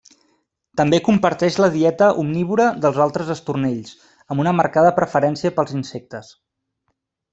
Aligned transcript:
També 0.79 0.99
comparteix 1.07 1.57
la 1.63 1.67
dieta 1.75 2.07
omnívora 2.23 2.65
dels 2.85 2.97
altres 3.05 3.29
estornells, 3.35 3.93
amb 4.29 4.45
una 4.45 4.55
marcada 4.61 4.95
preferència 5.01 5.53
pels 5.61 5.77
insectes. 5.83 6.33